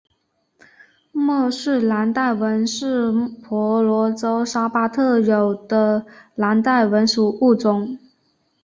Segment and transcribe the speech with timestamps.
[1.11, 7.99] 莫氏蓝带蚊是婆罗洲沙巴特有的的蓝带蚊属物种。